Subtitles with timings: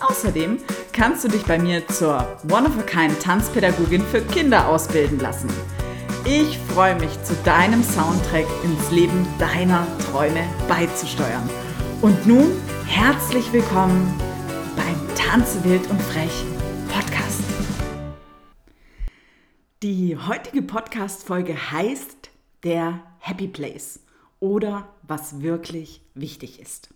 [0.00, 0.58] Außerdem
[0.92, 5.48] kannst du dich bei mir zur One-of-a-Kind Tanzpädagogin für Kinder ausbilden lassen.
[6.24, 11.48] Ich freue mich, zu deinem Soundtrack ins Leben deiner Träume beizusteuern.
[12.00, 12.52] Und nun
[12.86, 14.14] herzlich willkommen
[14.76, 16.44] beim Tanze wild und frech
[16.92, 17.42] Podcast.
[19.82, 22.30] Die heutige Podcast-Folge heißt
[22.62, 24.00] der Happy Place
[24.38, 26.90] oder was wirklich wichtig ist.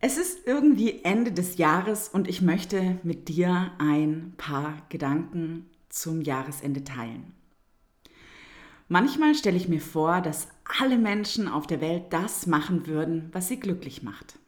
[0.00, 6.20] Es ist irgendwie Ende des Jahres und ich möchte mit dir ein paar Gedanken zum
[6.20, 7.32] Jahresende teilen.
[8.86, 10.48] Manchmal stelle ich mir vor, dass
[10.80, 14.38] alle Menschen auf der Welt das machen würden, was sie glücklich macht.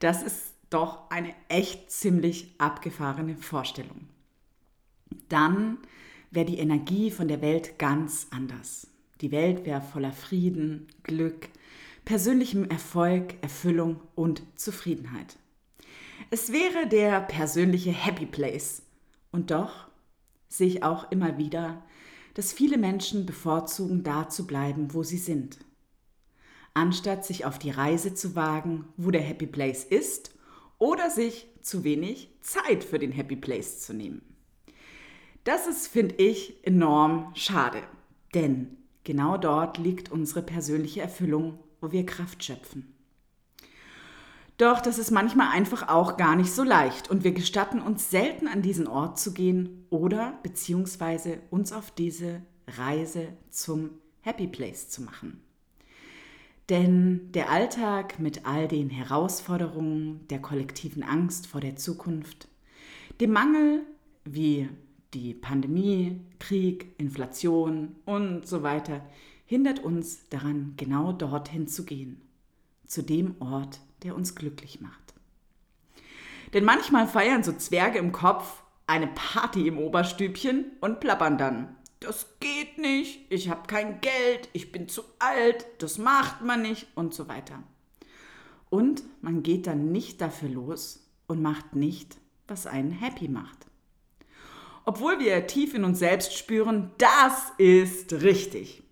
[0.00, 4.06] Das ist doch eine echt ziemlich abgefahrene Vorstellung.
[5.30, 5.78] Dann
[6.30, 8.88] wäre die Energie von der Welt ganz anders.
[9.22, 11.48] Die Welt wäre voller Frieden, Glück,
[12.06, 15.36] persönlichem Erfolg, Erfüllung und Zufriedenheit.
[16.30, 18.82] Es wäre der persönliche Happy Place.
[19.32, 19.88] Und doch
[20.48, 21.82] sehe ich auch immer wieder,
[22.34, 25.58] dass viele Menschen bevorzugen, da zu bleiben, wo sie sind.
[26.74, 30.30] Anstatt sich auf die Reise zu wagen, wo der Happy Place ist,
[30.78, 34.22] oder sich zu wenig Zeit für den Happy Place zu nehmen.
[35.42, 37.82] Das ist, finde ich, enorm schade.
[38.32, 42.92] Denn genau dort liegt unsere persönliche Erfüllung wo wir Kraft schöpfen.
[44.58, 48.48] Doch das ist manchmal einfach auch gar nicht so leicht und wir gestatten uns selten
[48.48, 53.90] an diesen Ort zu gehen oder beziehungsweise uns auf diese Reise zum
[54.22, 55.40] Happy Place zu machen.
[56.70, 62.48] Denn der Alltag mit all den Herausforderungen, der kollektiven Angst vor der Zukunft,
[63.20, 63.82] dem Mangel
[64.24, 64.68] wie
[65.14, 69.02] die Pandemie, Krieg, Inflation und so weiter,
[69.46, 72.20] hindert uns daran, genau dorthin zu gehen,
[72.86, 75.14] zu dem Ort, der uns glücklich macht.
[76.52, 81.76] Denn manchmal feiern so Zwerge im Kopf eine Party im Oberstübchen und plappern dann.
[82.00, 86.86] Das geht nicht, ich habe kein Geld, ich bin zu alt, das macht man nicht
[86.94, 87.62] und so weiter.
[88.68, 93.66] Und man geht dann nicht dafür los und macht nicht, was einen happy macht.
[94.84, 98.84] Obwohl wir tief in uns selbst spüren, das ist richtig.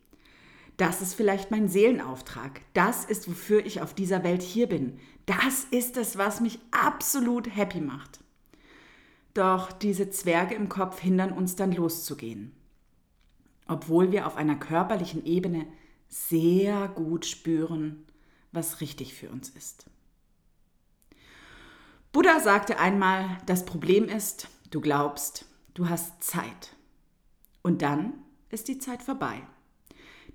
[0.77, 2.61] Das ist vielleicht mein Seelenauftrag.
[2.73, 4.99] Das ist, wofür ich auf dieser Welt hier bin.
[5.27, 8.21] Das ist es, was mich absolut happy macht.
[9.35, 12.53] Doch diese Zwerge im Kopf hindern uns dann loszugehen.
[13.67, 15.67] Obwohl wir auf einer körperlichen Ebene
[16.09, 18.05] sehr gut spüren,
[18.53, 19.87] was richtig für uns ist.
[22.13, 26.77] Buddha sagte einmal, das Problem ist, du glaubst, du hast Zeit.
[27.63, 28.13] Und dann
[28.51, 29.43] ist die Zeit vorbei.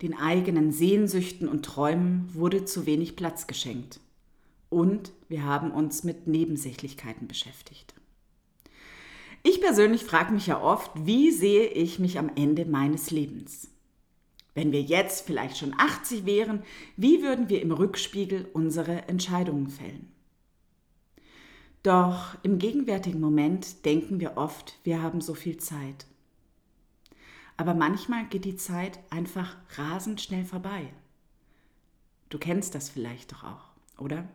[0.01, 3.99] Den eigenen Sehnsüchten und Träumen wurde zu wenig Platz geschenkt.
[4.69, 7.93] Und wir haben uns mit Nebensächlichkeiten beschäftigt.
[9.43, 13.69] Ich persönlich frage mich ja oft, wie sehe ich mich am Ende meines Lebens?
[14.53, 16.63] Wenn wir jetzt vielleicht schon 80 wären,
[16.97, 20.11] wie würden wir im Rückspiegel unsere Entscheidungen fällen?
[21.83, 26.05] Doch im gegenwärtigen Moment denken wir oft, wir haben so viel Zeit.
[27.59, 30.93] Aber manchmal geht die Zeit einfach rasend schnell vorbei.
[32.29, 34.29] Du kennst das vielleicht doch auch, oder?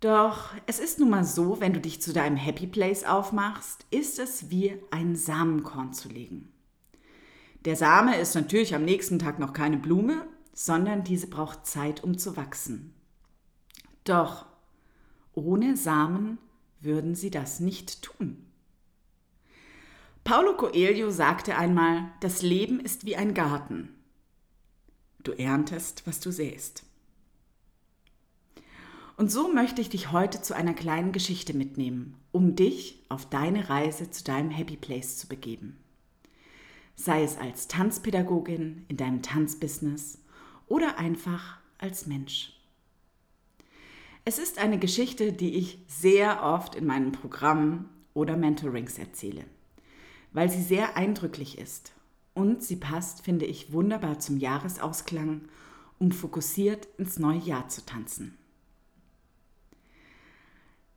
[0.00, 4.18] Doch es ist nun mal so, wenn du dich zu deinem Happy Place aufmachst, ist
[4.18, 6.52] es wie ein Samenkorn zu legen.
[7.64, 12.18] Der Same ist natürlich am nächsten Tag noch keine Blume, sondern diese braucht Zeit, um
[12.18, 12.92] zu wachsen.
[14.04, 14.44] Doch
[15.32, 16.36] ohne Samen
[16.78, 18.51] würden sie das nicht tun.
[20.24, 23.88] Paulo Coelho sagte einmal, das Leben ist wie ein Garten.
[25.24, 26.84] Du erntest, was du säst.
[29.16, 33.68] Und so möchte ich dich heute zu einer kleinen Geschichte mitnehmen, um dich auf deine
[33.68, 35.76] Reise zu deinem Happy Place zu begeben.
[36.94, 40.18] Sei es als Tanzpädagogin in deinem Tanzbusiness
[40.68, 42.52] oder einfach als Mensch.
[44.24, 49.44] Es ist eine Geschichte, die ich sehr oft in meinen Programmen oder Mentorings erzähle
[50.32, 51.92] weil sie sehr eindrücklich ist.
[52.34, 55.42] Und sie passt, finde ich, wunderbar zum Jahresausklang,
[55.98, 58.36] um fokussiert ins neue Jahr zu tanzen.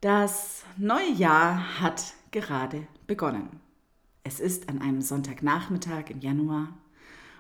[0.02, 3.60] Das neue Jahr hat gerade begonnen.
[4.24, 6.78] Es ist an einem Sonntagnachmittag im Januar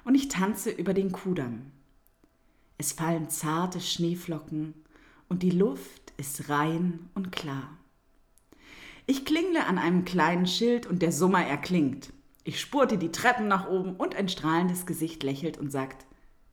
[0.03, 1.71] und ich tanze über den Kudamm.
[2.77, 4.73] Es fallen zarte Schneeflocken
[5.29, 7.77] und die Luft ist rein und klar.
[9.07, 12.11] Ich klingle an einem kleinen Schild und der Summer erklingt.
[12.43, 16.07] Ich spurte die Treppen nach oben und ein strahlendes Gesicht lächelt und sagt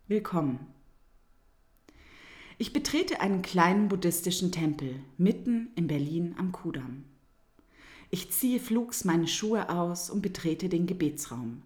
[0.06, 0.58] Willkommen.
[2.58, 7.04] Ich betrete einen kleinen buddhistischen Tempel mitten in Berlin am Kudamm.
[8.10, 11.62] Ich ziehe flugs meine Schuhe aus und betrete den Gebetsraum,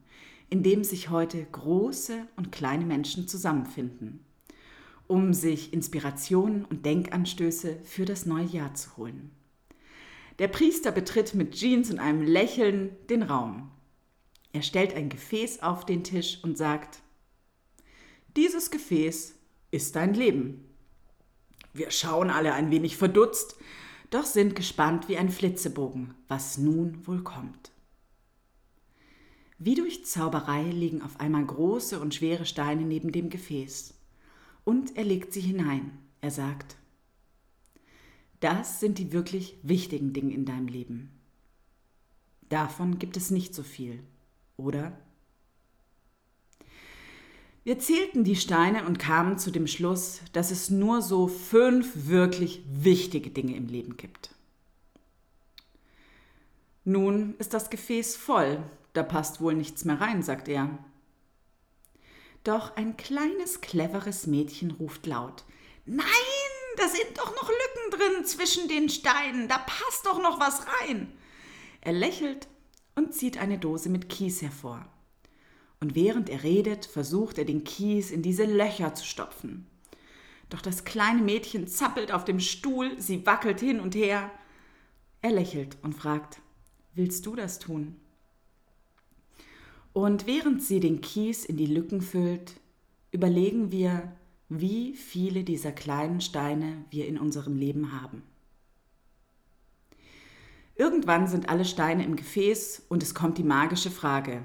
[0.51, 4.21] in dem sich heute große und kleine Menschen zusammenfinden,
[5.09, 9.33] um sich Inspirationen und Denkanstöße für das neue Jahr zu holen.
[10.39, 13.71] Der Priester betritt mit Jeans und einem Lächeln den Raum.
[14.53, 17.01] Er stellt ein Gefäß auf den Tisch und sagt,
[18.37, 19.35] dieses Gefäß
[19.71, 20.65] ist dein Leben.
[21.73, 23.57] Wir schauen alle ein wenig verdutzt,
[24.11, 27.73] doch sind gespannt wie ein Flitzebogen, was nun wohl kommt.
[29.59, 33.95] Wie durch Zauberei liegen auf einmal große und schwere Steine neben dem Gefäß.
[34.65, 35.99] Und er legt sie hinein.
[36.21, 36.77] Er sagt,
[38.41, 41.11] das sind die wirklich wichtigen Dinge in deinem Leben.
[42.49, 44.03] Davon gibt es nicht so viel,
[44.57, 44.93] oder?
[47.65, 52.63] Wir zählten die Steine und kamen zu dem Schluss, dass es nur so fünf wirklich
[52.69, 54.31] wichtige Dinge im Leben gibt.
[56.85, 58.63] Nun ist das Gefäß voll,
[58.93, 60.79] da passt wohl nichts mehr rein, sagt er.
[62.45, 65.45] Doch ein kleines, cleveres Mädchen ruft laut.
[65.85, 66.05] Nein,
[66.77, 71.13] da sind doch noch Lücken drin zwischen den Steinen, da passt doch noch was rein.
[71.81, 72.49] Er lächelt
[72.95, 74.87] und zieht eine Dose mit Kies hervor
[75.81, 79.67] und während er redet, versucht er den Kies in diese Löcher zu stopfen.
[80.49, 84.31] Doch das kleine Mädchen zappelt auf dem Stuhl, sie wackelt hin und her.
[85.23, 86.41] Er lächelt und fragt,
[86.95, 87.97] willst du das tun?
[89.93, 92.55] Und während sie den Kies in die Lücken füllt,
[93.13, 94.13] überlegen wir,
[94.49, 98.23] wie viele dieser kleinen Steine wir in unserem Leben haben.
[100.77, 104.43] Irgendwann sind alle Steine im Gefäß und es kommt die magische Frage,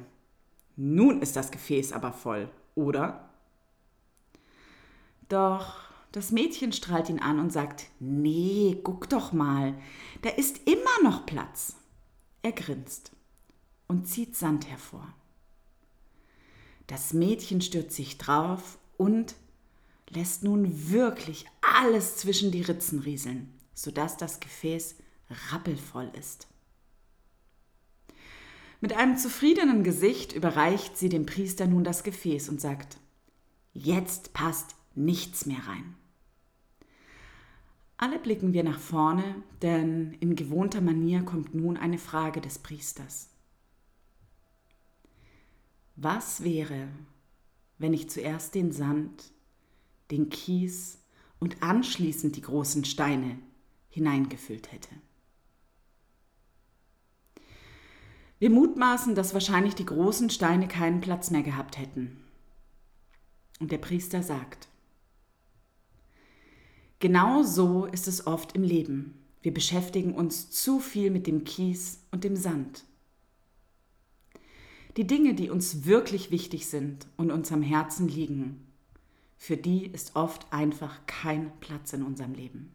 [0.75, 3.29] nun ist das Gefäß aber voll, oder?
[5.27, 5.75] Doch
[6.11, 9.75] das Mädchen strahlt ihn an und sagt, nee, guck doch mal,
[10.21, 11.75] da ist immer noch Platz.
[12.41, 13.11] Er grinst
[13.87, 15.07] und zieht Sand hervor.
[16.87, 19.35] Das Mädchen stürzt sich drauf und
[20.13, 24.95] lässt nun wirklich alles zwischen die Ritzen rieseln, sodass das Gefäß
[25.51, 26.47] rappelvoll ist.
[28.81, 32.97] Mit einem zufriedenen Gesicht überreicht sie dem Priester nun das Gefäß und sagt,
[33.73, 35.95] jetzt passt nichts mehr rein.
[37.97, 43.29] Alle blicken wir nach vorne, denn in gewohnter Manier kommt nun eine Frage des Priesters.
[45.95, 46.87] Was wäre,
[47.77, 49.31] wenn ich zuerst den Sand,
[50.11, 50.99] den Kies
[51.39, 53.39] und anschließend die großen Steine
[53.89, 54.89] hineingefüllt hätte?
[58.39, 62.17] Wir mutmaßen, dass wahrscheinlich die großen Steine keinen Platz mehr gehabt hätten.
[63.59, 64.67] Und der Priester sagt,
[66.99, 69.15] Genau so ist es oft im Leben.
[69.41, 72.83] Wir beschäftigen uns zu viel mit dem Kies und dem Sand.
[74.97, 78.67] Die Dinge, die uns wirklich wichtig sind und uns am Herzen liegen,
[79.41, 82.71] für die ist oft einfach kein Platz in unserem Leben.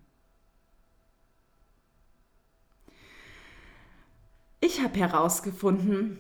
[4.59, 6.19] Ich habe herausgefunden,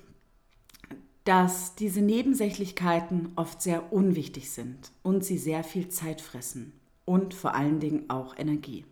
[1.24, 6.72] dass diese Nebensächlichkeiten oft sehr unwichtig sind und sie sehr viel Zeit fressen
[7.04, 8.84] und vor allen Dingen auch Energie.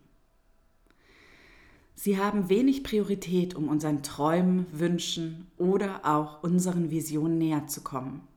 [1.95, 8.27] Sie haben wenig Priorität, um unseren Träumen, Wünschen oder auch unseren Visionen näher zu kommen,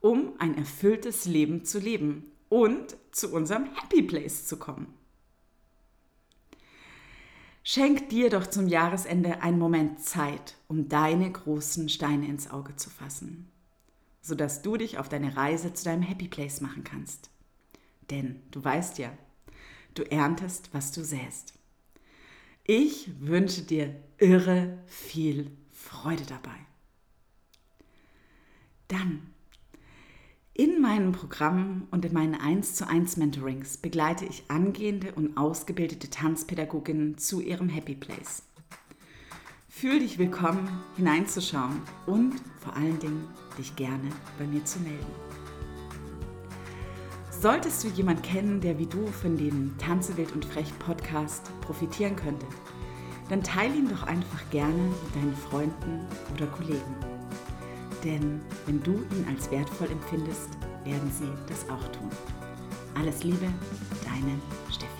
[0.00, 4.94] um ein erfülltes Leben zu leben und zu unserem Happy Place zu kommen.
[7.62, 12.90] Schenk dir doch zum Jahresende einen Moment Zeit, um deine großen Steine ins Auge zu
[12.90, 13.50] fassen,
[14.22, 17.28] sodass du dich auf deine Reise zu deinem Happy Place machen kannst.
[18.10, 19.12] Denn du weißt ja,
[19.94, 21.54] du erntest, was du säst.
[22.62, 26.56] Ich wünsche dir irre viel Freude dabei.
[28.88, 29.34] Dann
[30.56, 36.08] in meinem Programm und in meinen 1 zu 1 Mentorings begleite ich angehende und ausgebildete
[36.08, 38.42] Tanzpädagoginnen zu ihrem Happy Place.
[39.68, 44.08] Fühl dich willkommen, hineinzuschauen und vor allen Dingen dich gerne
[44.38, 45.04] bei mir zu melden.
[47.30, 52.16] Solltest du jemanden kennen, der wie du von dem Tanze wild und frech Podcast profitieren
[52.16, 52.46] könnte,
[53.28, 57.15] dann teile ihn doch einfach gerne mit deinen Freunden oder Kollegen.
[58.06, 60.50] Denn wenn du ihn als wertvoll empfindest,
[60.84, 62.08] werden sie das auch tun.
[62.94, 63.48] Alles Liebe,
[64.04, 64.38] deine
[64.70, 64.95] Steffi.